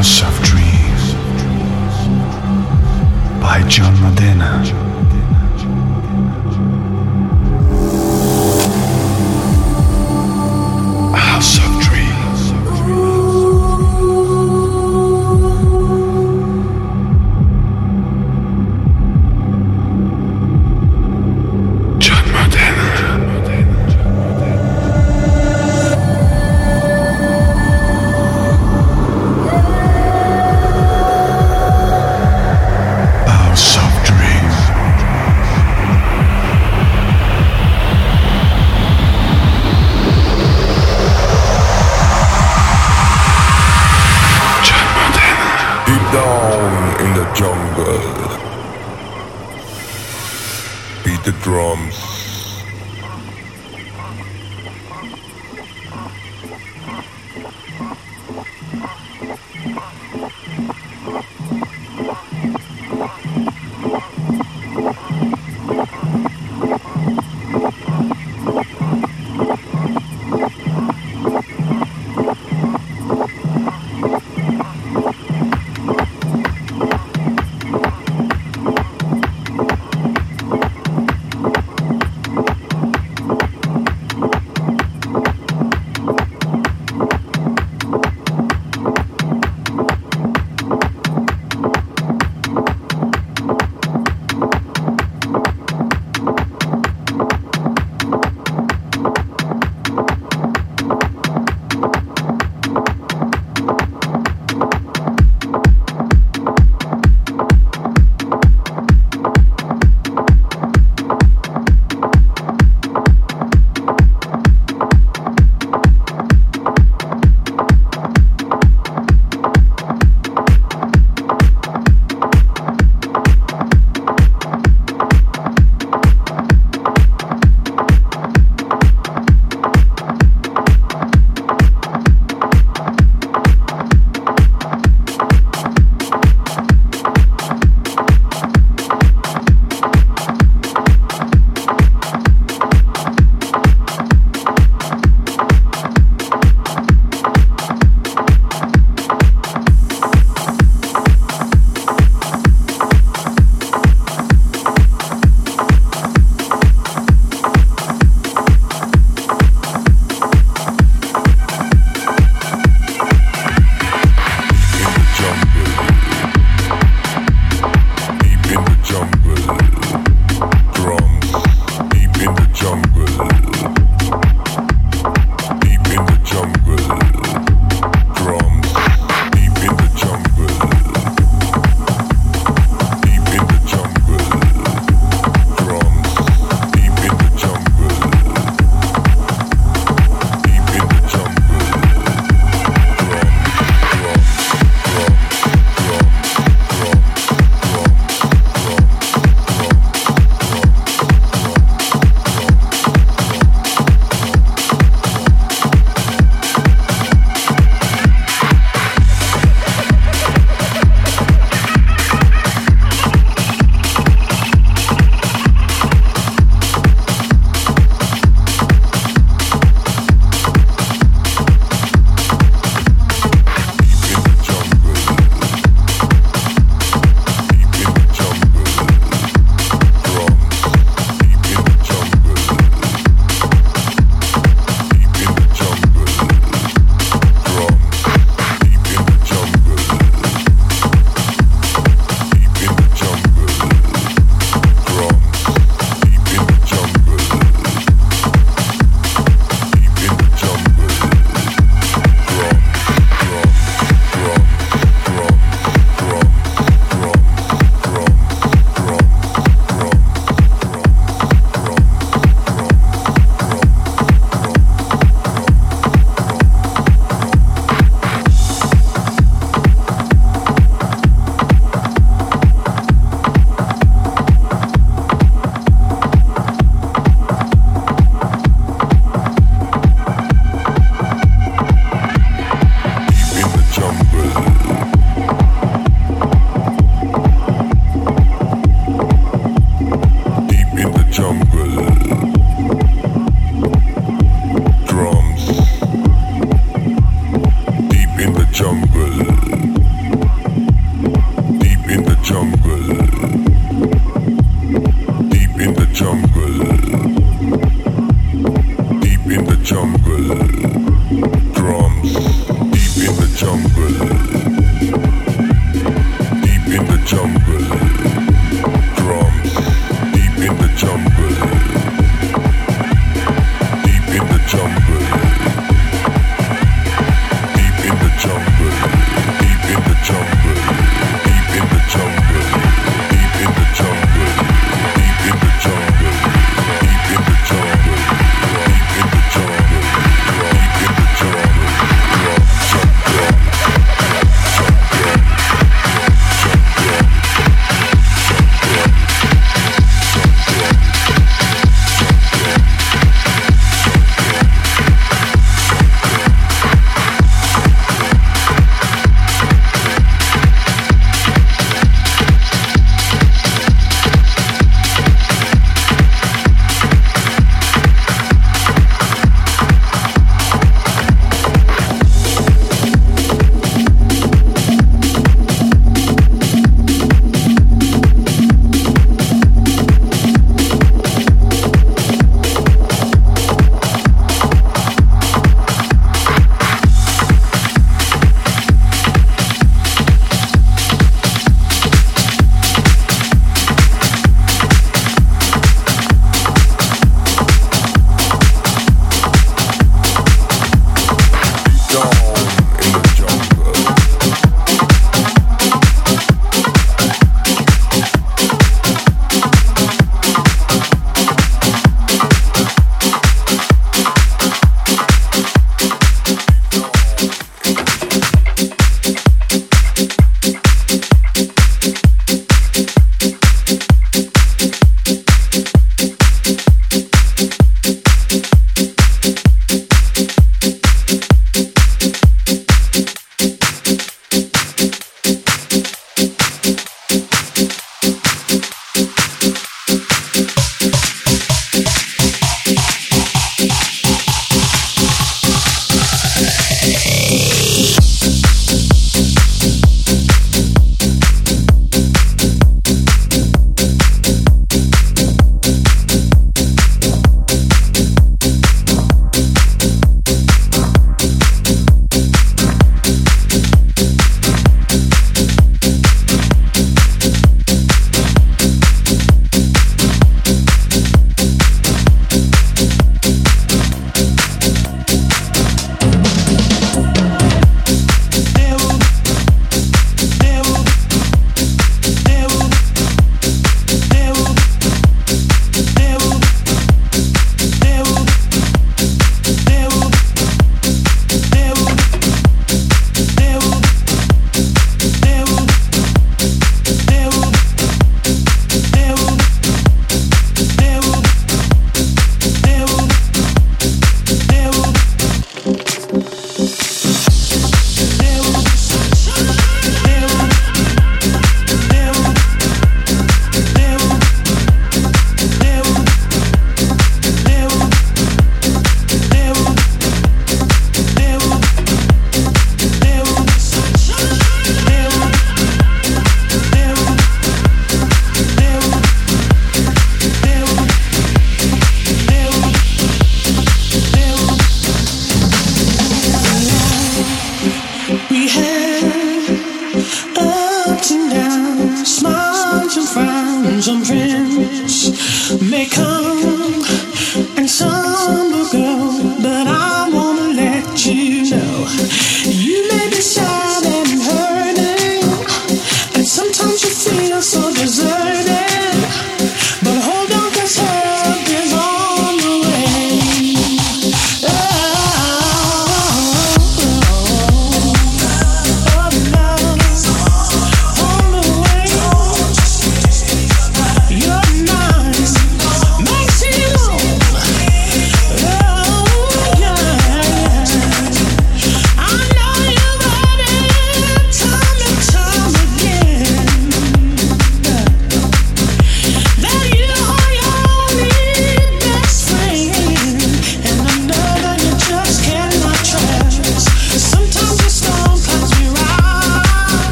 [0.00, 1.12] House of Dreams
[3.38, 4.89] by John Modena.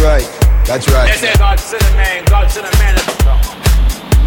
[0.00, 0.24] right.
[0.64, 1.12] That's right.
[1.12, 2.96] They say God to the man, God to the man.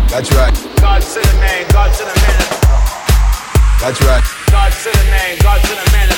[0.10, 0.54] That's right.
[0.78, 2.40] God to the man, God to the man.
[3.82, 4.24] That's right.
[4.52, 6.10] God to the man, God to the man.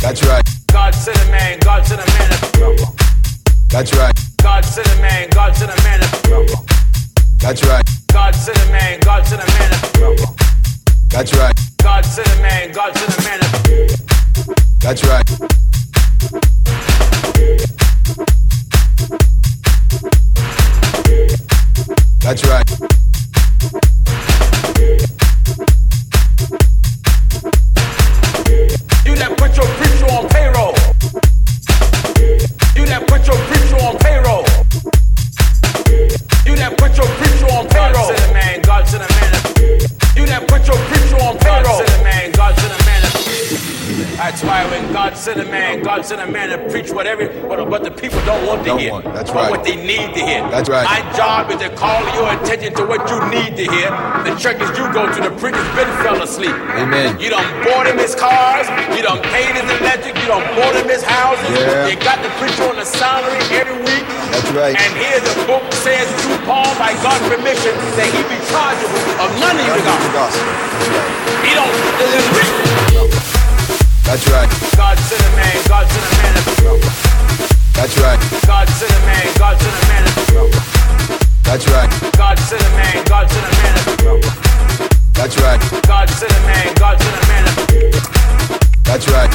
[0.00, 0.42] That's right.
[0.72, 2.30] God to the man, God to the man.
[3.68, 4.14] That's right.
[4.42, 6.00] God to the man, God to the man.
[7.40, 7.84] That's right.
[8.12, 9.70] God to the man, God to the man.
[11.10, 11.54] That's right.
[11.82, 13.40] God to the man, God to the man.
[14.80, 15.24] That's right.
[22.24, 22.64] That's right.
[29.04, 30.74] You that put your preacher on payroll.
[32.74, 34.44] You that put your preacher on payroll.
[36.46, 38.08] You that put your preacher on payroll.
[38.08, 39.32] God sent a man, God sent a man.
[40.16, 42.03] You that put your preacher on payroll.
[44.14, 47.58] That's why when God sent a man, God sent a man to preach whatever, but,
[47.58, 48.92] what, what the people don't want to Don't hear.
[48.92, 49.04] want.
[49.10, 49.50] That's but right.
[49.50, 50.40] What they need to hear.
[50.54, 50.86] That's right.
[50.86, 53.90] My job is to call your attention to what you need to hear.
[54.22, 56.54] The churches you go to, the preachers been fell asleep.
[56.78, 57.18] Amen.
[57.18, 60.86] You don't bought him his cars, you don't paid his electric, you don't bought him
[60.88, 61.90] his houses, Yeah.
[61.90, 64.06] you got the preacher on a salary every week.
[64.30, 64.74] That's right.
[64.78, 69.28] And here the book says through Paul, by God's permission, that he be chargeable of
[69.42, 70.30] none of you That is the God.
[70.30, 70.46] gospel.
[70.46, 71.12] That's right.
[71.42, 72.73] He don't it's written.
[74.04, 74.48] That's right.
[74.76, 76.52] God to the man, God to the man of the
[77.72, 78.20] That's right.
[78.46, 80.44] God to the man, God to the man of the
[81.42, 81.90] That's right.
[82.12, 84.20] God to the man, God to the man of the
[85.14, 85.60] That's right.
[85.88, 87.64] God to the man, God to the man of the
[88.84, 89.32] That's right.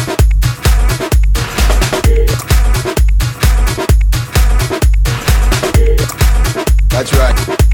[6.89, 7.68] That's right.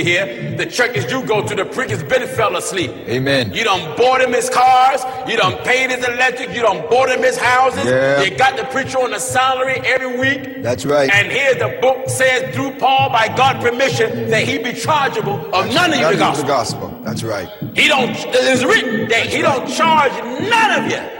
[0.00, 0.56] You need to hear.
[0.56, 2.90] The churches you go to, the preacher's been fell asleep.
[3.08, 3.52] Amen.
[3.52, 7.22] You done bought him his cars, you done paid his electric, you done bought him
[7.22, 7.84] his houses.
[7.84, 8.22] Yeah.
[8.22, 10.62] You got the preacher on a salary every week.
[10.62, 11.10] That's right.
[11.10, 15.72] And here the book says through Paul, by God permission, that he be chargeable of
[15.72, 16.88] none of you the of the gospel.
[16.88, 17.00] gospel.
[17.02, 17.48] That's right.
[17.74, 18.10] He don't.
[18.12, 21.19] It's written that he don't charge none of you.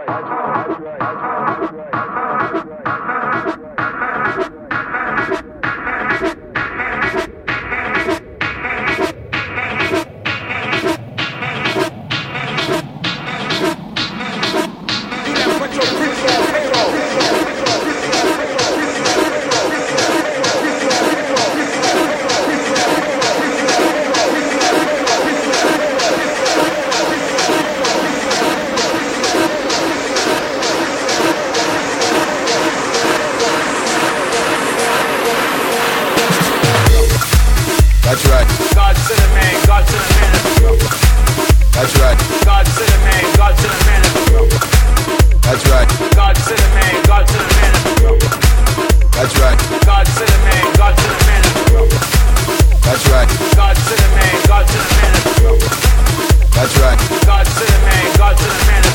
[41.81, 42.13] That's right.
[42.45, 43.25] God sent a man.
[43.41, 44.05] God sent a man.
[45.41, 45.89] That's right.
[46.13, 46.93] God sent a man.
[47.09, 48.21] God sent a man.
[49.17, 49.57] That's right.
[49.81, 50.61] God sent a man.
[50.77, 51.41] God sent a man.
[52.85, 53.25] That's right.
[53.57, 54.37] God sent a man.
[54.45, 55.57] God sent a man.
[56.53, 57.01] That's right.
[57.25, 58.13] God sent a man.
[58.13, 58.85] God sent a man.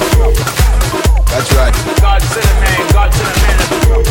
[1.26, 1.74] That's right.
[1.98, 2.86] God sent a man.
[2.94, 4.06] God sent a man.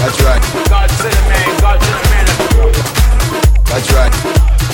[0.00, 0.40] That's right.
[0.72, 1.60] God sent a man.
[1.60, 2.24] God sent a man.
[3.68, 4.73] That's right.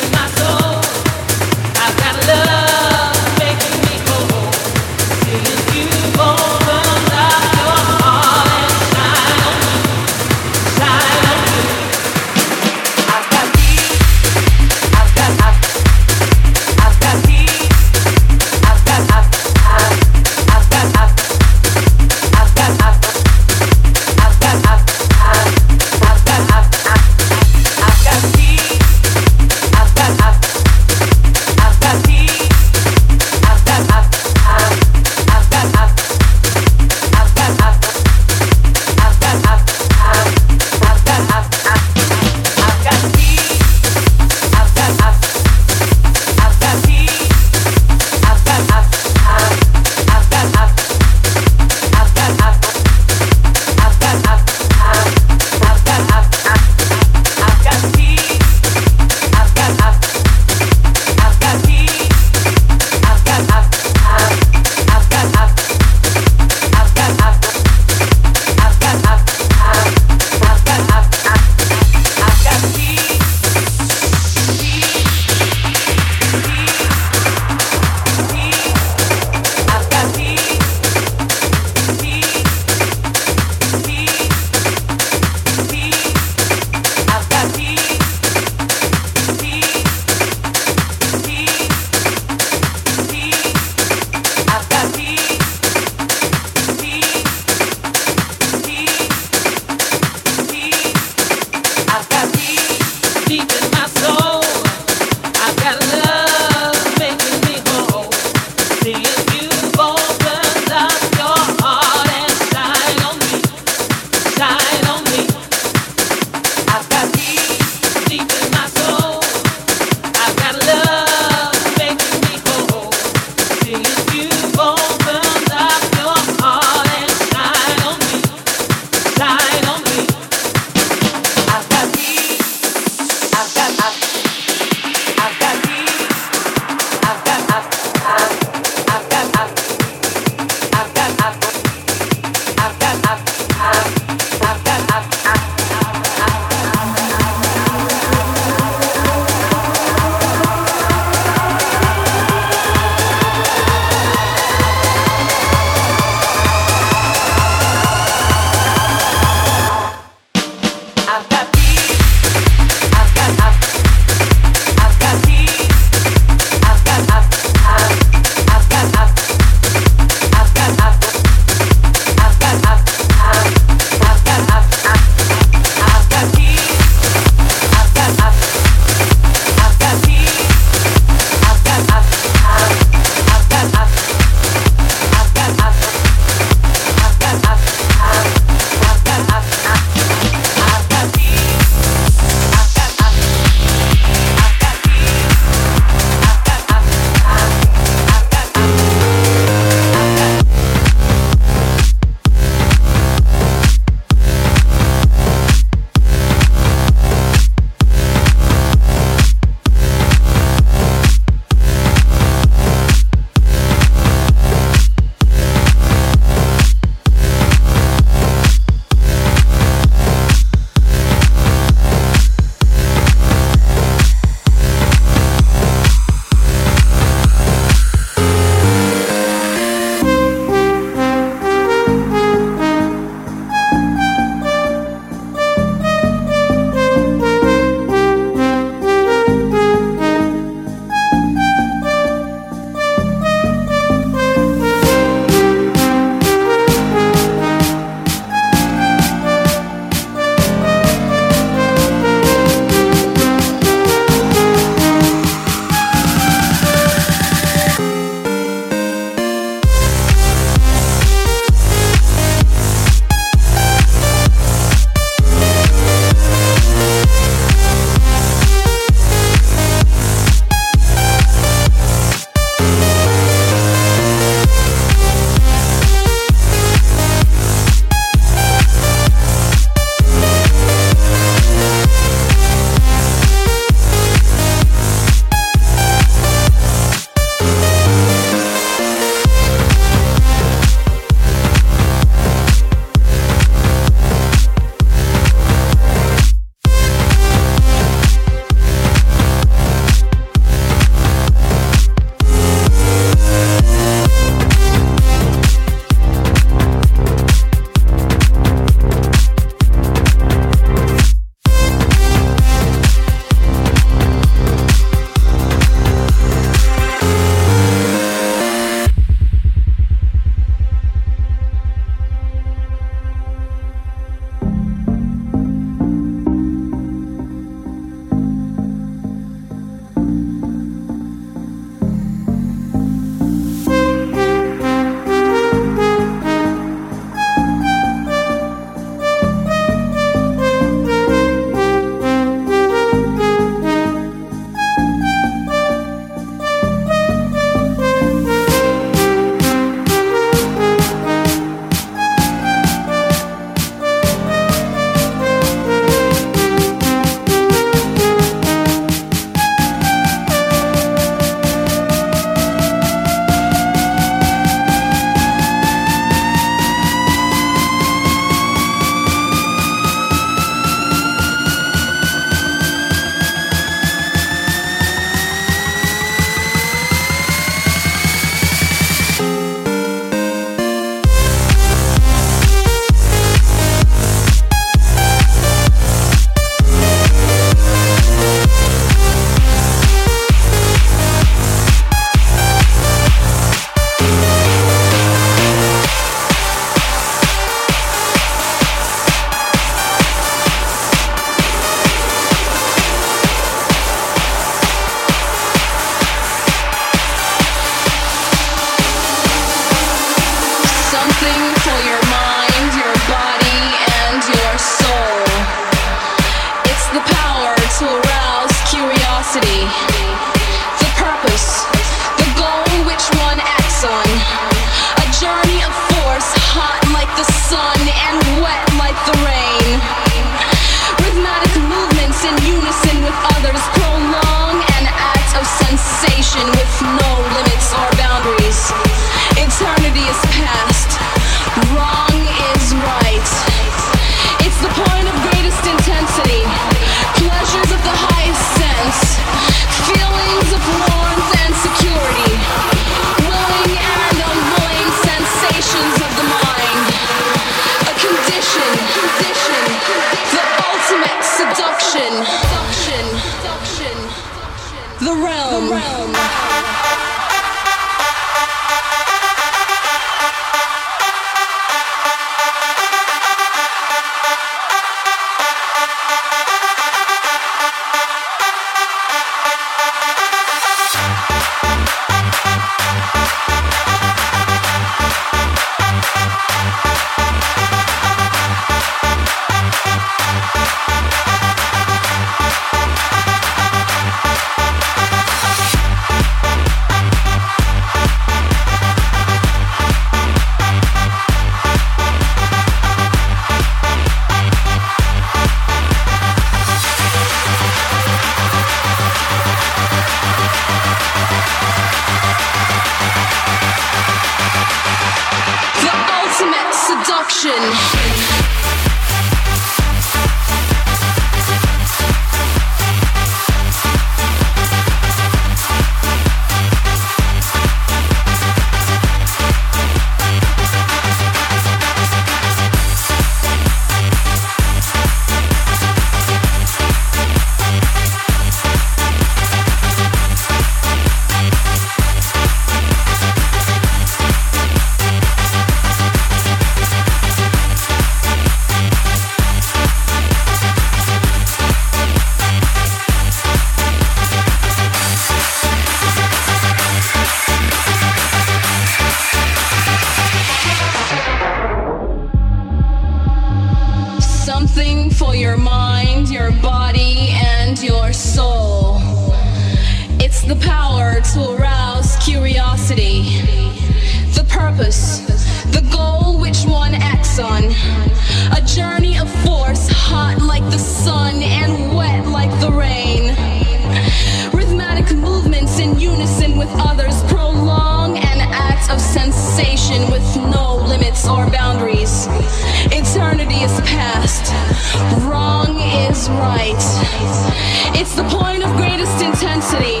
[597.26, 597.98] heights.
[597.98, 600.00] It's the point of greatest intensity,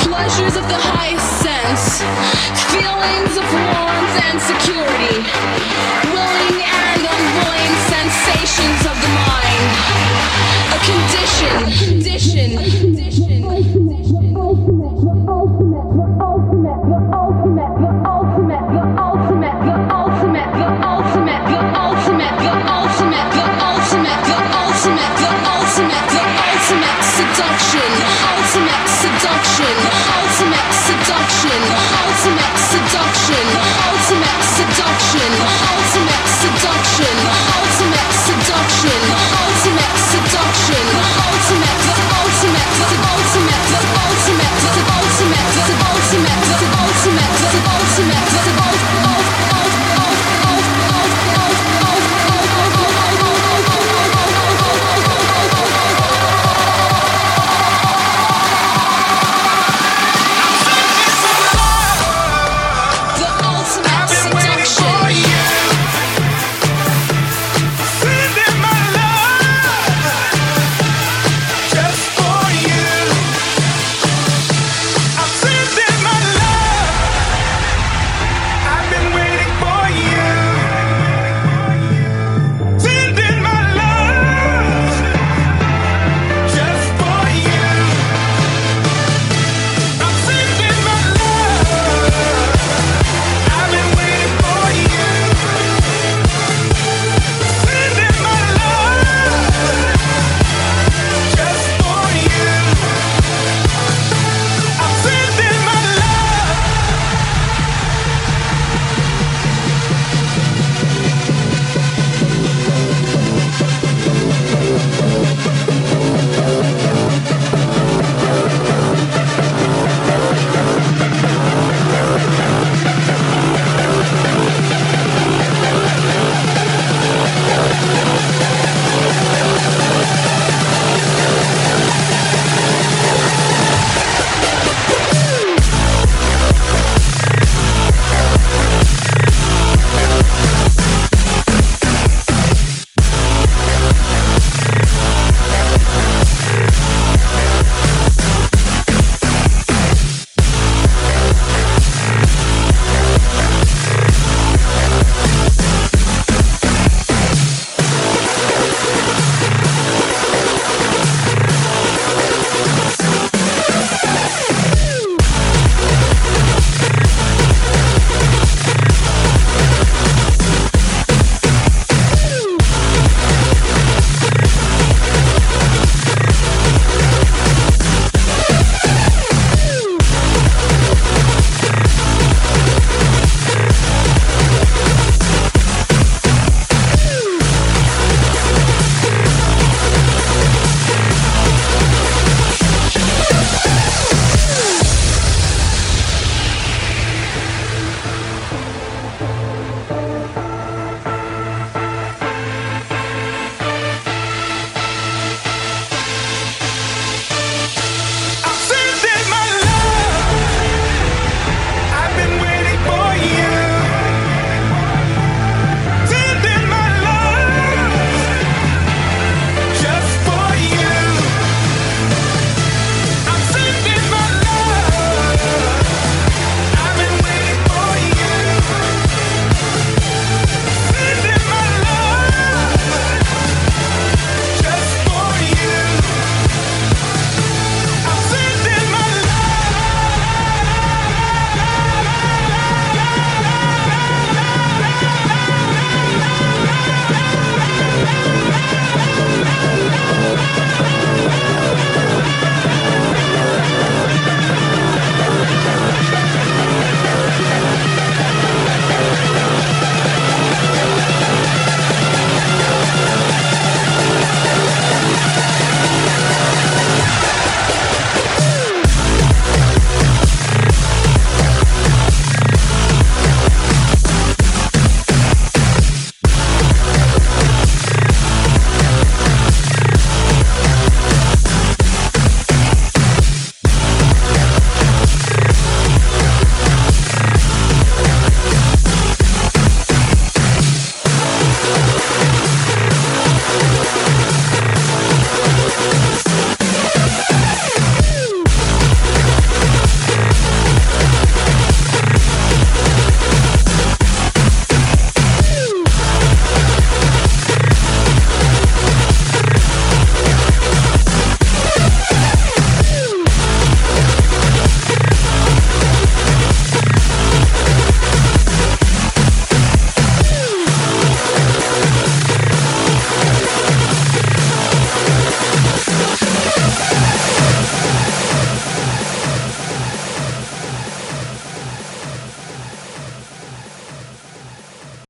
[0.00, 2.02] pleasures of the highest sense,
[2.72, 5.45] feelings of warmth and security.